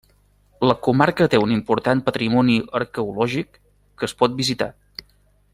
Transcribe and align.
La 0.69 0.75
comarca 0.87 1.27
té 1.33 1.41
un 1.43 1.53
important 1.57 2.01
patrimoni 2.09 2.57
arqueològic, 2.81 3.63
que 4.01 4.11
es 4.13 4.19
pot 4.23 4.39
visitar. 4.45 4.73